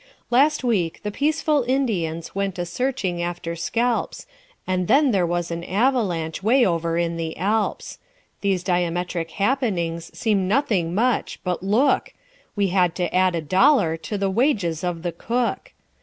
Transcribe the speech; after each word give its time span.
Last 0.31 0.63
week 0.63 0.99
the 1.03 1.11
peaceful 1.11 1.63
Indians 1.67 2.33
went 2.33 2.57
a 2.57 2.65
searching 2.65 3.21
after 3.21 3.55
scalps, 3.55 4.25
And 4.65 4.87
then 4.87 5.11
there 5.11 5.27
was 5.27 5.51
an 5.51 5.63
avalanche 5.63 6.41
'way 6.41 6.65
over 6.65 6.97
in 6.97 7.17
the 7.17 7.37
Alps; 7.37 7.99
These 8.41 8.63
diametric 8.63 9.29
happenings 9.29 10.09
seem 10.17 10.47
nothing 10.47 10.95
much, 10.95 11.37
but 11.43 11.61
look 11.61 12.15
We 12.55 12.69
had 12.69 12.95
to 12.95 13.13
add 13.13 13.35
a 13.35 13.41
dollar 13.41 13.95
to 13.97 14.17
the 14.17 14.31
wages 14.31 14.83
of 14.83 15.03
the 15.03 15.11
cook. 15.11 15.71